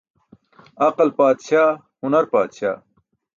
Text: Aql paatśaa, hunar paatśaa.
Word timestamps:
Aql 0.85 1.09
paatśaa, 1.17 1.69
hunar 2.01 2.25
paatśaa. 2.33 2.75